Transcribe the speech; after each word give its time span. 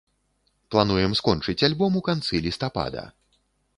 Плануем 0.75 1.13
скончыць 1.21 1.57
альбом 1.67 1.91
у 1.99 2.01
канцы 2.09 2.43
лістапада. 2.47 3.03